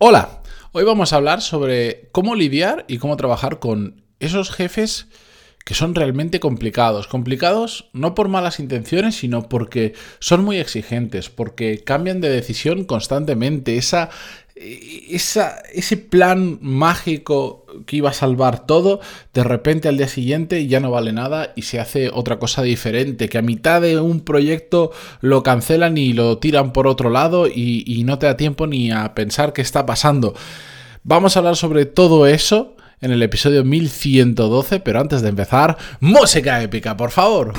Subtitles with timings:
[0.00, 5.08] Hola, hoy vamos a hablar sobre cómo lidiar y cómo trabajar con esos jefes
[5.64, 7.08] que son realmente complicados.
[7.08, 13.76] Complicados no por malas intenciones, sino porque son muy exigentes, porque cambian de decisión constantemente.
[13.76, 14.08] Esa,
[14.60, 19.00] esa, ese plan mágico que iba a salvar todo,
[19.32, 23.28] de repente al día siguiente ya no vale nada y se hace otra cosa diferente,
[23.28, 24.90] que a mitad de un proyecto
[25.20, 28.90] lo cancelan y lo tiran por otro lado y, y no te da tiempo ni
[28.90, 30.34] a pensar qué está pasando.
[31.04, 36.62] Vamos a hablar sobre todo eso en el episodio 1112, pero antes de empezar, música
[36.62, 37.52] épica, por favor.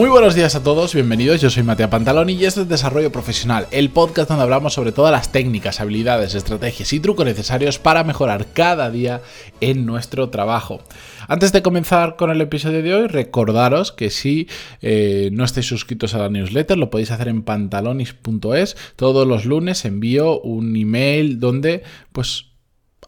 [0.00, 1.42] Muy buenos días a todos, bienvenidos.
[1.42, 5.12] Yo soy Matea Pantaloni y esto es Desarrollo Profesional, el podcast donde hablamos sobre todas
[5.12, 9.20] las técnicas, habilidades, estrategias y trucos necesarios para mejorar cada día
[9.60, 10.80] en nuestro trabajo.
[11.28, 14.48] Antes de comenzar con el episodio de hoy, recordaros que si
[14.80, 18.78] eh, no estáis suscritos a la newsletter, lo podéis hacer en pantalonis.es.
[18.96, 22.49] Todos los lunes envío un email donde pues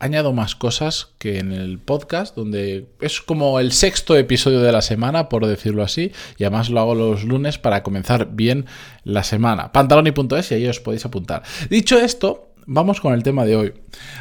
[0.00, 4.82] añado más cosas que en el podcast, donde es como el sexto episodio de la
[4.82, 8.66] semana, por decirlo así, y además lo hago los lunes para comenzar bien
[9.04, 9.72] la semana.
[9.72, 11.42] Pantaloni.es y ahí os podéis apuntar.
[11.70, 13.72] Dicho esto, Vamos con el tema de hoy.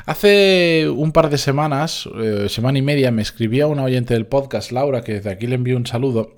[0.08, 4.72] Hace un par de semanas, eh, semana y media, me escribía una oyente del podcast,
[4.72, 6.34] Laura, que desde aquí le envío un saludo,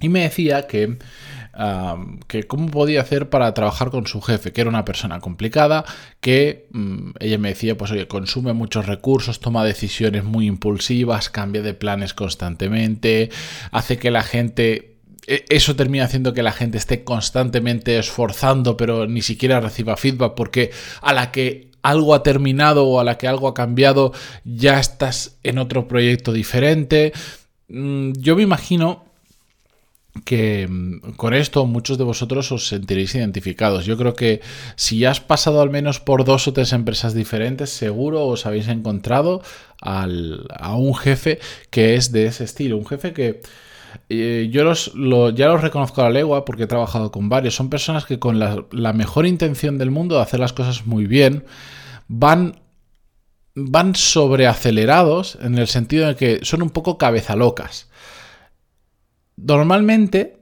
[0.00, 0.96] y me decía que
[2.26, 5.84] que cómo podía hacer para trabajar con su jefe, que era una persona complicada,
[6.20, 11.62] que mm, ella me decía, pues oye, consume muchos recursos, toma decisiones muy impulsivas, cambia
[11.62, 13.30] de planes constantemente,
[13.72, 14.90] hace que la gente
[15.26, 20.34] e, eso termina haciendo que la gente esté constantemente esforzando, pero ni siquiera reciba feedback,
[20.34, 20.70] porque
[21.02, 24.12] a la que algo ha terminado o a la que algo ha cambiado,
[24.44, 27.12] ya estás en otro proyecto diferente.
[27.68, 29.04] Mm, yo me imagino
[30.24, 33.86] que mm, con esto muchos de vosotros os sentiréis identificados.
[33.86, 34.40] Yo creo que
[34.76, 39.42] si has pasado al menos por dos o tres empresas diferentes, seguro os habéis encontrado
[39.80, 41.38] a un jefe
[41.70, 42.76] que es de ese estilo.
[42.76, 43.40] Un jefe que
[44.08, 44.72] eh, yo
[45.30, 47.54] ya los reconozco a la legua porque he trabajado con varios.
[47.54, 51.44] Son personas que con la, mejor intención del mundo de hacer las cosas muy bien
[52.08, 52.60] van
[53.54, 57.89] van sobreacelerados en el sentido de que son un poco cabeza locas
[59.42, 60.40] normalmente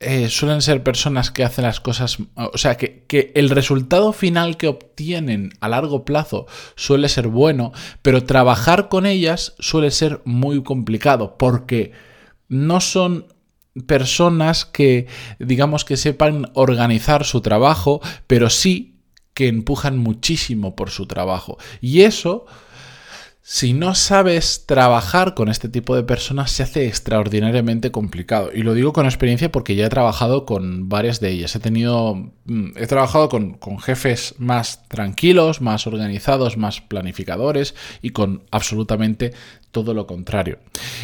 [0.00, 4.56] eh, suelen ser personas que hacen las cosas, o sea, que, que, el resultado final
[4.56, 7.72] que obtienen a largo plazo suele ser bueno,
[8.02, 11.92] pero trabajar con ellas suele ser muy complicado porque
[12.48, 13.26] no son
[13.86, 15.06] personas que,
[15.38, 18.92] digamos, que sepan organizar su trabajo, pero sí
[19.34, 21.58] que empujan muchísimo por su trabajo.
[21.80, 22.44] Y eso
[23.44, 28.50] si no sabes trabajar con este tipo de personas, se hace extraordinariamente complicado.
[28.54, 31.56] Y lo digo con experiencia porque ya he trabajado con varias de ellas.
[31.56, 32.14] He tenido.
[32.44, 39.32] Mm, he trabajado con, con jefes más tranquilos, más organizados, más planificadores y con absolutamente
[39.72, 40.60] todo lo contrario.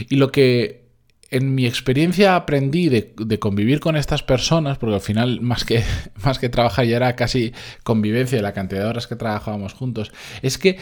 [0.08, 0.86] Y lo que
[1.30, 5.82] en mi experiencia aprendí de, de, convivir con estas personas, porque al final más que,
[6.22, 10.12] más que trabajar ya era casi convivencia de la cantidad de horas que trabajábamos juntos,
[10.40, 10.78] es que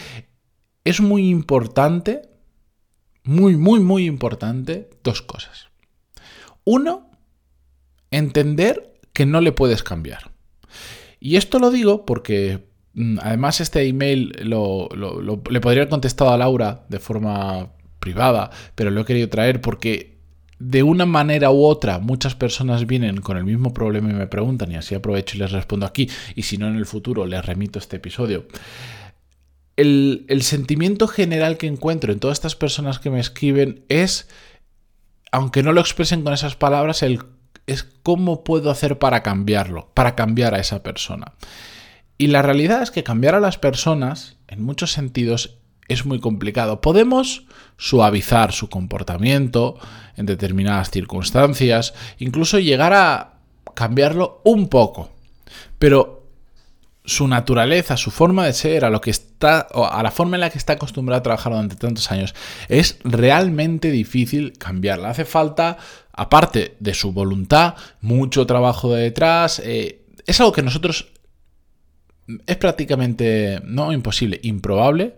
[0.87, 2.23] es muy importante,
[3.25, 5.67] muy, muy, muy importante, dos cosas.
[6.65, 7.11] Uno,
[8.13, 10.31] entender que no le puedes cambiar.
[11.19, 14.89] Y esto lo digo porque mm, además este email lo,
[15.51, 20.21] le podría haber contestado a Laura de forma privada, pero lo he querido traer porque
[20.61, 24.71] de una manera u otra muchas personas vienen con el mismo problema y me preguntan
[24.71, 27.79] y así aprovecho y les respondo aquí y si no en el futuro les remito
[27.79, 28.47] este episodio
[29.76, 34.28] el, sentimiento general que encuentro en todas estas personas que me escriben es,
[35.32, 37.03] aunque no lo expresen con esas palabras,
[37.66, 41.34] es cómo puedo hacer para cambiarlo, para cambiar a esa persona.
[42.19, 46.81] Y la realidad es que cambiar a las personas, en muchos sentidos, es muy complicado.
[46.81, 49.79] Podemos suavizar su comportamiento
[50.17, 53.34] en determinadas circunstancias, incluso llegar a
[53.75, 55.11] cambiarlo un poco.
[55.79, 56.16] Pero
[57.06, 60.50] su naturaleza, su forma de ser, a lo que está, a la forma en la
[60.50, 62.35] que está acostumbrado a trabajar durante tantos años,
[62.69, 65.11] es realmente difícil cambiarla.
[65.11, 65.79] Hace falta,
[66.12, 69.62] aparte de su voluntad, mucho trabajo de detrás.
[69.64, 71.06] Eh, es algo que nosotros
[72.47, 75.14] es prácticamente, no imposible, improbable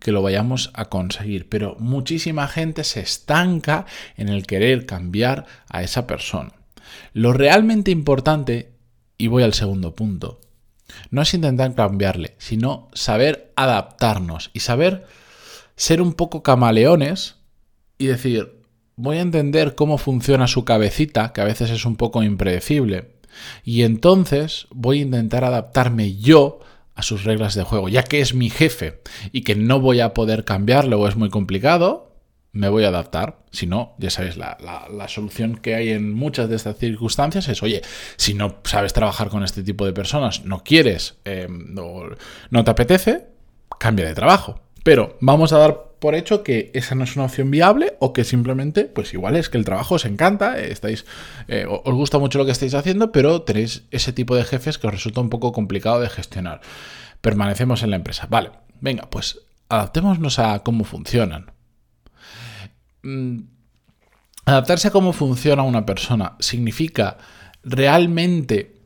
[0.00, 3.86] que lo vayamos a conseguir, pero muchísima gente se estanca
[4.16, 6.52] en el querer cambiar a esa persona.
[7.12, 8.72] Lo realmente importante,
[9.18, 10.40] y voy al segundo punto,
[11.10, 15.06] no es intentar cambiarle, sino saber adaptarnos y saber
[15.76, 17.36] ser un poco camaleones
[17.98, 18.62] y decir,
[18.96, 23.16] voy a entender cómo funciona su cabecita, que a veces es un poco impredecible,
[23.64, 26.60] y entonces voy a intentar adaptarme yo
[26.94, 29.02] a sus reglas de juego, ya que es mi jefe
[29.32, 32.15] y que no voy a poder cambiarlo o es muy complicado,
[32.56, 33.38] me voy a adaptar.
[33.50, 34.56] Si no, ya sabéis, la,
[35.08, 37.82] solución que hay en muchas de estas circunstancias es, oye,
[38.16, 43.26] si no sabes trabajar con este tipo de personas, no quieres, eh, no te apetece,
[43.78, 44.60] cambia de trabajo.
[44.82, 48.24] Pero vamos a dar por hecho que esa no es una opción viable o que
[48.24, 51.06] simplemente, pues igual es que el trabajo os encanta, estáis,
[51.48, 54.86] eh, os gusta mucho lo que estáis haciendo, pero tenéis ese tipo de jefes que
[54.86, 56.60] os resulta un poco complicado de gestionar.
[57.20, 58.26] Permanecemos en la empresa.
[58.30, 58.50] Vale,
[58.80, 61.55] venga, pues adaptémonos a cómo funcionan.
[63.06, 63.38] Mm,
[64.44, 67.18] adaptarse a cómo funciona una persona significa
[67.62, 68.76] realmente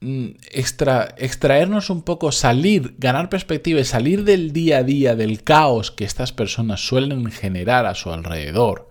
[0.00, 5.42] Mm, extra, extraernos un poco, salir, ganar perspectiva y salir del día a día, del
[5.42, 8.90] caos que estas personas suelen generar a su alrededor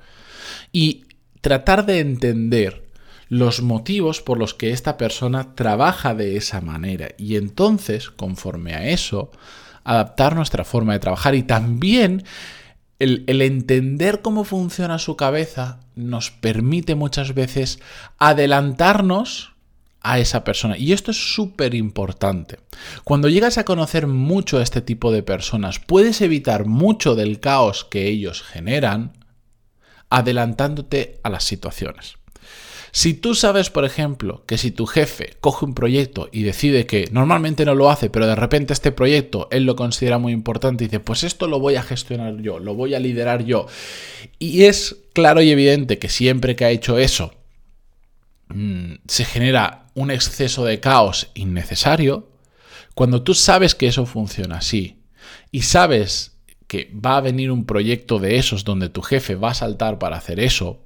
[0.73, 1.05] y
[1.39, 2.89] tratar de entender
[3.29, 7.09] los motivos por los que esta persona trabaja de esa manera.
[7.17, 9.31] Y entonces, conforme a eso,
[9.85, 12.25] adaptar nuestra forma de trabajar y también
[12.99, 17.79] el, entender cómo funciona su cabeza nos permite muchas veces
[18.17, 19.53] adelantarnos
[20.01, 20.77] a esa persona.
[20.77, 22.59] Y esto es súper importante.
[23.03, 27.83] Cuando llegas a conocer mucho a este tipo de personas, puedes evitar mucho del caos
[27.85, 29.13] que ellos generan
[30.09, 32.15] adelantándote a las situaciones.
[32.97, 37.07] Si tú sabes, por ejemplo, que si tu jefe coge un proyecto y decide que
[37.11, 40.88] normalmente no lo hace, pero de repente este proyecto él lo considera muy importante y
[40.88, 43.67] dice, pues esto lo voy a gestionar yo, lo voy a liderar yo.
[44.39, 47.35] Y es claro y evidente que siempre que ha hecho eso,
[48.47, 52.31] mm, se genera un exceso de caos innecesario,
[52.95, 55.03] cuando tú sabes que eso funciona así
[55.51, 59.53] y sabes que va a venir un proyecto de esos donde tu jefe va a
[59.53, 60.81] saltar para hacer eso,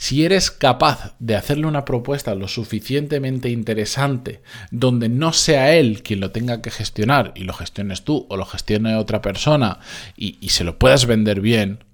[0.00, 6.20] si eres capaz de hacerle una propuesta lo suficientemente interesante donde no sea él quien
[6.20, 9.78] lo tenga que gestionar y lo gestiones tú o lo gestione otra persona
[10.16, 11.84] y, se lo puedas vender bien,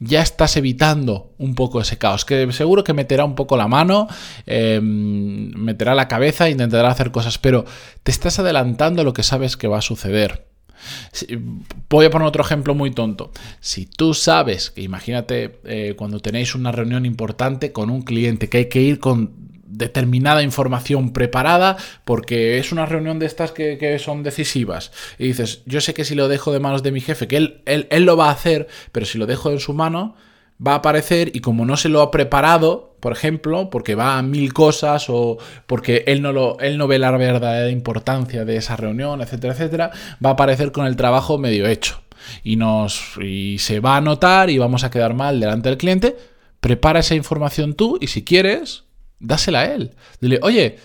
[0.00, 4.08] ya estás evitando un poco ese caos, que seguro que meterá un poco la mano,
[4.46, 7.66] em, meterá la cabeza, intentará hacer cosas, pero
[8.02, 10.53] te estás adelantando lo que sabes que va a suceder.
[11.88, 13.30] Voy a poner otro ejemplo muy tonto.
[13.60, 18.58] Si tú sabes que imagínate eh, cuando tenéis una reunión importante con un cliente que
[18.58, 24.22] hay que ir con determinada información preparada porque es una reunión de estas que, son
[24.22, 24.92] decisivas.
[25.18, 27.62] Y dices, yo sé que si lo dejo de manos de mi jefe, que él,
[27.66, 30.16] él, lo va a hacer, pero si lo dejo en su mano,
[30.64, 34.22] va a aparecer y como no se lo ha preparado, por ejemplo, porque va a
[34.22, 38.76] mil cosas o porque él no, lo, él no ve la verdadera importancia de esa
[38.76, 39.90] reunión, etcétera, etcétera,
[40.24, 42.00] va a aparecer con el trabajo medio hecho.
[42.42, 46.16] Y, nos, y se va a notar y vamos a quedar mal delante del cliente.
[46.60, 48.84] Prepara esa información tú y si quieres,
[49.18, 49.94] dásela a él.
[50.20, 50.78] Dile, oye,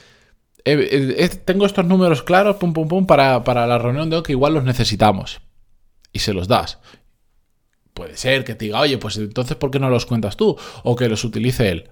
[0.66, 4.33] eh, eh, tengo estos números claros, pum, pum, pum, para, la reunión de hoy que
[4.33, 5.42] igual los necesitamos.
[6.12, 6.80] Y se los das.
[8.00, 10.56] Puede ser que te diga, oye, pues entonces, ¿por qué no los cuentas tú?
[10.84, 11.90] O que los utilice él.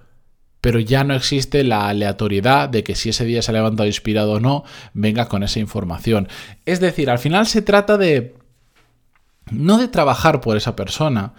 [0.62, 4.31] Pero ya no existe la aleatoriedad de que si ese día se ha levantado inspirado
[4.31, 4.63] o no,
[4.94, 6.30] venga con esa información.
[6.65, 8.38] Es decir, al final se trata de...
[9.51, 11.33] No de trabajar por esa persona,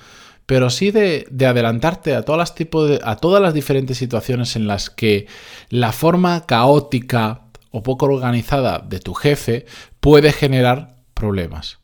[0.44, 4.90] pero sí de, adelantarte a todas, las de, a todas las diferentes situaciones en las
[4.90, 5.28] que
[5.70, 9.64] la forma caótica o poco organizada de tu jefe
[10.00, 11.77] puede generar problemas.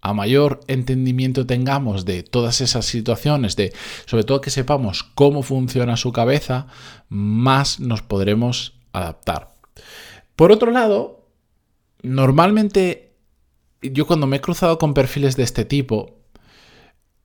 [0.00, 3.72] A mayor entendimiento tengamos de todas esas situaciones, de
[4.06, 6.66] sobre todo que sepamos cómo funciona su cabeza,
[7.08, 9.54] más nos podremos adaptar.
[10.36, 11.26] Por otro lado,
[12.02, 13.14] normalmente
[13.82, 16.18] yo cuando me he cruzado con perfiles de este tipo,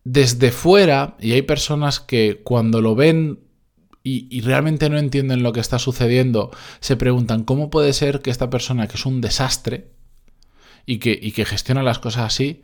[0.03, 3.39] desde fuera, y hay personas que cuando lo ven
[4.05, 6.51] y, realmente no entienden lo que está sucediendo,
[6.81, 9.91] se preguntan cómo puede ser que esta persona, que es un desastre
[10.85, 12.63] y que, y que gestiona las cosas así,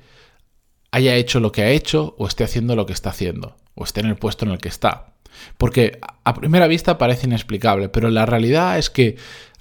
[0.91, 4.01] haya hecho lo que ha hecho o esté haciendo lo que está haciendo, o esté
[4.01, 5.13] en el puesto en el que está.
[5.57, 9.17] Porque a primera vista parece inexplicable, pero la realidad es que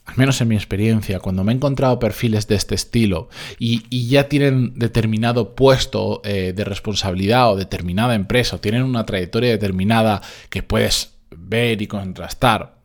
[0.08, 4.26] al menos en mi experiencia, cuando me he encontrado perfiles de este estilo y, ya
[4.26, 10.62] tienen determinado puesto eh, de responsabilidad o determinada empresa o tienen una trayectoria determinada que
[10.62, 12.78] puedes ver y contrastar,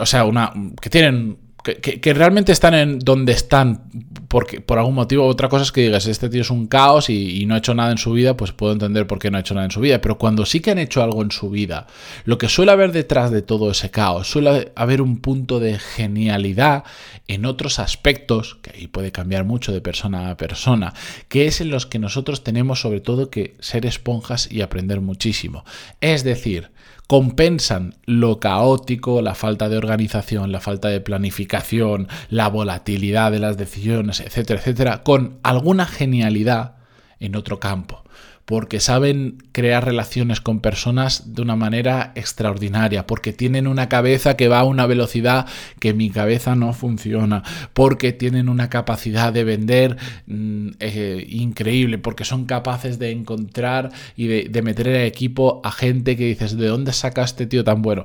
[0.00, 3.90] o sea, una, que tienen que, realmente están en donde están
[4.28, 5.26] porque, por algún motivo.
[5.26, 7.90] Otra cosa es que digas, este tío es un caos y, no ha hecho nada
[7.90, 10.00] en su vida, pues puedo entender por qué no ha hecho nada en su vida.
[10.00, 11.86] Pero cuando sí que han hecho algo en su vida,
[12.24, 16.84] lo que suele haber detrás de todo ese caos, suele haber un punto de genialidad
[17.28, 20.94] en otros aspectos, que ahí puede cambiar mucho de persona a persona,
[21.28, 25.64] que es en los que nosotros tenemos sobre todo que ser esponjas y aprender muchísimo.
[26.00, 26.70] Es decir,
[27.10, 33.56] compensan lo caótico, la falta de organización, la falta de planificación, la volatilidad de las
[33.56, 36.76] decisiones, etcétera, etcétera, con alguna genialidad
[37.18, 38.04] en otro campo
[38.44, 44.48] porque saben crear relaciones con personas de una manera extraordinaria, porque tienen una cabeza que
[44.48, 45.46] va a una velocidad
[45.78, 47.42] que mi cabeza no funciona,
[47.72, 54.26] porque tienen una capacidad de vender mm, eh, increíble, porque son capaces de encontrar y
[54.26, 58.04] de, de meter en equipo a gente que dices, ¿de dónde sacaste tío tan bueno?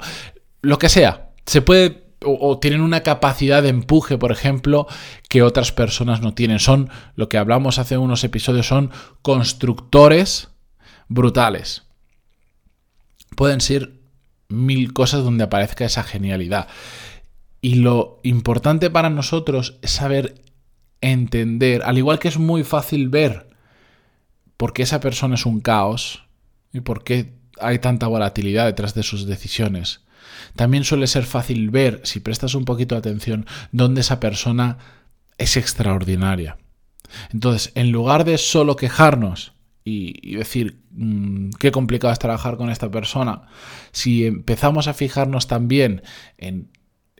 [0.62, 4.88] Lo que sea, se puede o, tienen una capacidad de empuje, por ejemplo,
[5.30, 6.60] que otras personas no tienen.
[6.60, 8.92] Son, lo que hablamos hace unos episodios, son
[9.22, 10.50] constructores
[11.08, 11.84] brutales.
[13.36, 13.94] Pueden ser
[14.48, 16.68] mil cosas donde aparezca esa genialidad.
[17.62, 20.42] Y lo importante para nosotros es saber
[21.02, 23.50] entender, al igual que es muy fácil ver
[24.58, 26.24] por qué esa persona es un caos
[26.74, 30.05] y por qué hay tanta volatilidad detrás de sus decisiones
[30.56, 34.78] también suele ser fácil ver, si prestas un poquito de atención, dónde esa persona
[35.38, 36.58] es extraordinaria.
[37.32, 39.54] Entonces, en lugar de solo quejarnos
[39.84, 43.44] y, decir mm, qué complicado es trabajar con esta persona,
[43.92, 46.02] si empezamos a fijarnos también
[46.38, 46.72] en,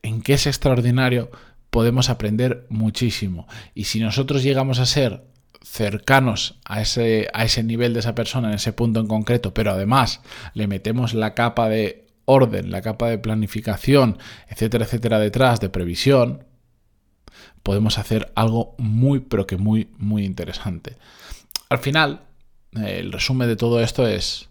[0.02, 1.30] en qué es extraordinario,
[1.70, 3.48] podemos aprender muchísimo.
[3.74, 5.26] Y si nosotros llegamos a ser
[5.62, 9.72] cercanos a ese, a ese nivel de esa persona, en ese punto en concreto, pero
[9.72, 10.22] además
[10.54, 14.18] le metemos la capa de orden, la capa de planificación,
[14.50, 16.44] etcétera, etcétera, detrás de previsión,
[17.64, 20.98] podemos hacer algo muy, pero que muy, muy interesante.
[21.70, 22.22] Al final,
[22.74, 24.50] el resumen de todo esto es,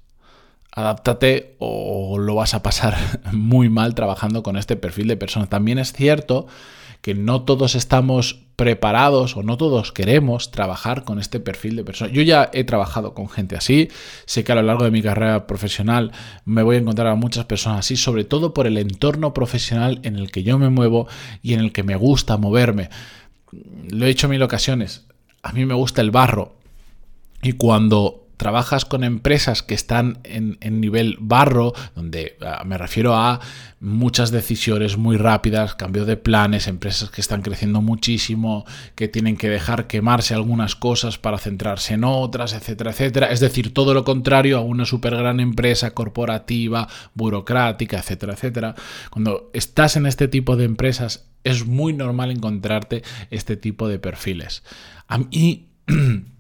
[0.73, 2.97] adáptate o lo vas a pasar
[3.33, 5.47] muy mal trabajando con este perfil de persona.
[5.47, 6.49] También es cierto que
[7.13, 12.11] no todos estamos preparados o no todos queremos trabajar con este perfil de persona.
[12.11, 13.89] Yo ya he trabajado con gente así,
[14.25, 16.13] sé que a lo largo de mi carrera profesional
[16.47, 20.17] me voy a encontrar a muchas personas así, sobre todo por el entorno profesional en
[20.17, 21.07] el que yo me muevo
[21.43, 22.89] y en el que me gusta moverme.
[23.91, 25.05] Lo he dicho mil ocasiones,
[25.43, 26.55] a mí me gusta el barro
[27.43, 33.41] y cuando trabajas con empresas que están en, nivel barro, donde ah, me refiero a
[33.81, 38.65] muchas decisiones muy rápidas, cambio de planes, empresas que están creciendo muchísimo,
[38.95, 43.27] que tienen que dejar quemarse algunas cosas para centrarse en otras, etcétera, etcétera.
[43.31, 48.75] Es decir, todo lo contrario a una super gran empresa corporativa, burocrática, etcétera, etcétera.
[49.11, 54.63] Cuando estás en este tipo de empresas, es muy normal encontrarte este tipo de perfiles.
[55.07, 55.69] A mí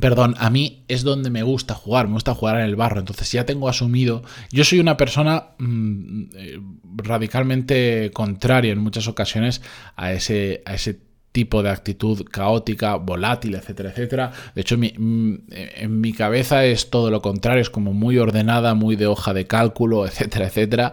[0.00, 3.30] Perdón, a mí es donde me gusta jugar, me gusta jugar en el barro, entonces
[3.32, 6.60] ya tengo asumido, yo soy una persona mm, eh,
[6.96, 9.60] radicalmente contraria en muchas ocasiones
[9.96, 11.00] a ese, a ese
[11.32, 14.32] tipo de actitud caótica, volátil, etcétera, etcétera.
[14.54, 18.96] De hecho, mm, en mi cabeza es todo lo contrario, es como muy ordenada, muy
[18.96, 20.92] de hoja de cálculo, etcétera, etcétera.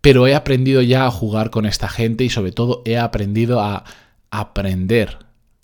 [0.00, 3.84] Pero he aprendido ya a jugar con esta gente y sobre todo he aprendido a
[4.30, 5.18] aprender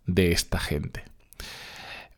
[0.07, 1.08] de esta gente.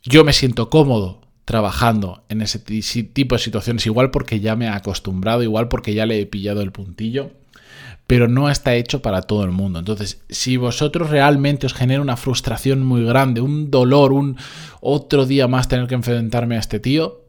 [0.03, 4.69] Yo me siento cómodo trabajando en ese tipo de situaciones, igual porque ya me he
[4.69, 7.33] acostumbrado, igual porque ya le he pillado el puntillo,
[8.07, 9.79] pero no está hecho para todo el mundo.
[9.79, 14.37] Entonces, si vosotros realmente os genera una frustración muy grande, un dolor, un
[14.81, 17.25] otro día más tener que enfrentarme a este tío,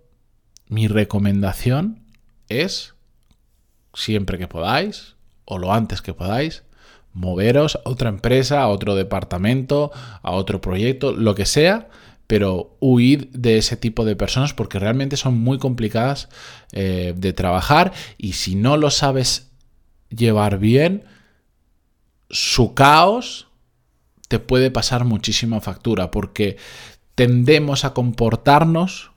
[0.67, 1.99] mi recomendación
[2.47, 2.93] es,
[3.93, 6.63] siempre que podáis, o lo antes que podáis,
[7.13, 11.89] moveros a otra empresa, a otro departamento, a otro proyecto, lo que sea,
[12.31, 16.29] pero huid de ese tipo de personas porque realmente son muy complicadas
[16.71, 19.51] eh, de trabajar y si no lo sabes
[20.07, 21.03] llevar bien,
[22.29, 23.49] su caos
[24.29, 26.55] te puede pasar muchísima factura porque
[27.15, 29.11] tendemos a comportarnos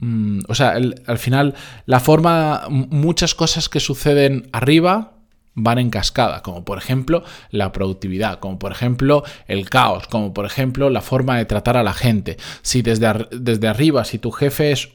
[0.00, 1.54] mm, o sea, al final,
[1.86, 5.17] la forma, muchas cosas que suceden arriba
[5.54, 10.46] van en cascada, como por ejemplo la productividad, como por ejemplo el caos, como por
[10.46, 12.36] ejemplo la forma de tratar a la gente.
[12.62, 14.90] Si desde, desde arriba, si tu jefe es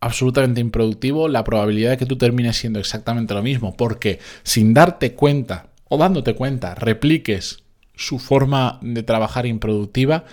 [0.00, 5.14] absolutamente improductivo, la probabilidad de que tú termines siendo exactamente lo mismo, porque sin darte
[5.14, 7.64] cuenta o dándote cuenta, repliques
[7.94, 10.24] su forma de trabajar improductiva,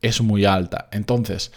[0.00, 0.88] es muy alta.
[0.92, 1.52] Entonces,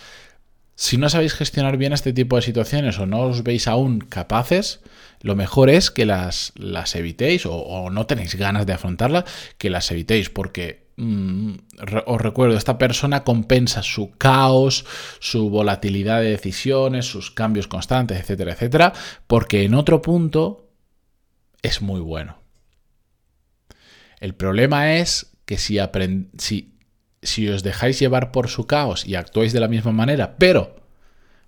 [0.82, 4.80] Si no sabéis gestionar bien este tipo de situaciones o no os veis aún capaces,
[5.22, 6.54] lo mejor es que las,
[6.96, 9.26] evitéis o, no tenéis ganas de afrontarlas,
[9.60, 11.52] que las evitéis porque mm,
[12.08, 14.84] os recuerdo, esta persona compensa su caos,
[15.20, 18.94] su volatilidad de decisiones, sus cambios constantes, etcétera, etcétera,
[19.28, 20.68] porque en otro punto
[21.62, 22.40] es muy bueno.
[24.20, 25.78] El problema es que si,
[26.40, 26.71] si,
[27.22, 30.76] si os dejáis llevar por su caos y actuáis de la misma manera, pero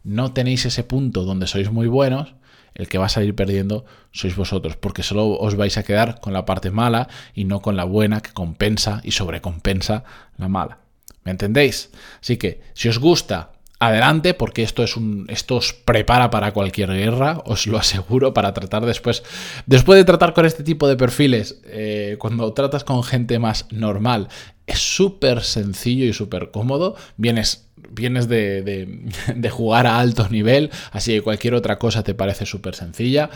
[0.04, 2.36] no tenéis ese punto donde sois muy buenos,
[2.76, 6.34] el que va a salir perdiendo sois vosotros, porque solo os vais a quedar con
[6.34, 10.04] la parte mala y no con la buena que compensa y sobrecompensa
[10.38, 10.80] la mala.
[11.24, 11.92] ¿Me entendéis?
[12.22, 16.92] Así que si os gusta adelante porque esto es un esto os prepara para cualquier
[16.92, 19.24] guerra os lo aseguro para tratar después
[19.66, 24.30] después de tratar con este tipo de perfiles eh, cuando tratas con gente más normal
[24.68, 28.62] es súper sencillo y súper cómodo vienes vienes de,
[29.36, 33.30] de, jugar a alto nivel así que cualquier otra cosa te parece súper sencilla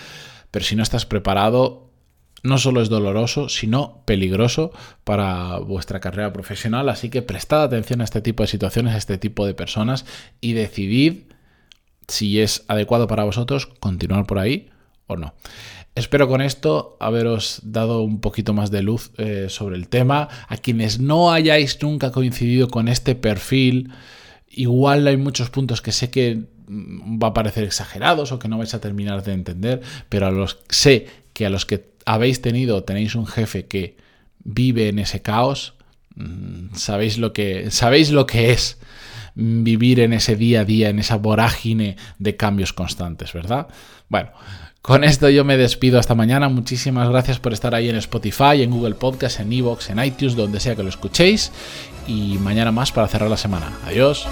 [0.51, 1.87] pero si no estás preparado
[2.43, 4.71] no solo es doloroso, sino peligroso
[5.03, 6.89] para vuestra carrera profesional.
[6.89, 10.05] Así que prestad atención a este tipo de situaciones, a este tipo de personas
[10.39, 11.23] y decidid
[12.07, 14.69] si es adecuado para vosotros continuar por ahí
[15.07, 15.33] o no.
[15.97, 20.29] Espero con esto haberos dado un poquito más de luz eh, sobre el tema.
[20.47, 23.89] A quienes no hayáis nunca coincidido con este perfil,
[24.47, 28.59] igual hay muchos puntos que sé que mm, va a parecer exagerados o que no
[28.59, 32.83] vais a terminar de entender, pero a los sé que a los que habéis tenido,
[32.83, 33.97] tenéis un jefe que
[34.43, 35.73] vive en ese caos,
[36.13, 38.77] mm, sabéis lo que, sabéis lo que es
[39.33, 43.67] vivir en ese día a día, en esa vorágine de cambios constantes, ¿verdad?
[44.09, 44.29] Bueno,
[44.81, 46.49] con esto yo me despido hasta mañana.
[46.49, 50.59] Muchísimas gracias por estar ahí en Spotify, en Google Podcast, en Evox, en iTunes, donde
[50.59, 51.51] sea que lo escuchéis.
[52.07, 53.77] Y mañana más para cerrar la semana.
[53.85, 54.27] Adiós.